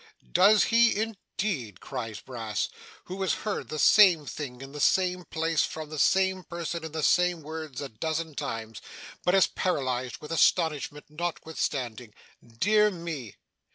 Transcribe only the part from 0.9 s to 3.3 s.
indeed!' cries Brass, who